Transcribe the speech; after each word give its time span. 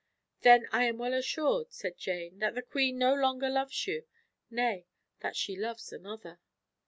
"Then 0.41 0.67
I 0.71 0.85
am 0.85 0.97
well 0.97 1.13
assured," 1.13 1.71
said 1.71 1.95
Jane, 1.99 2.39
"that 2.39 2.55
the 2.55 2.63
queen 2.63 2.97
no 2.97 3.13
longer 3.13 3.49
loves 3.49 3.85
you; 3.85 4.05
nay, 4.49 4.87
that 5.19 5.35
she 5.35 5.55
loves 5.55 5.93
another." 5.93 6.39